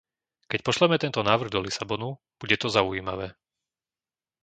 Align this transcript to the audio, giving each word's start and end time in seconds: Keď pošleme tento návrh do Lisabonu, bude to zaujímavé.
Keď 0.51 0.59
pošleme 0.67 0.97
tento 1.03 1.21
návrh 1.29 1.49
do 1.53 1.59
Lisabonu, 1.67 2.09
bude 2.41 2.55
to 2.61 2.67
zaujímavé. 2.77 3.27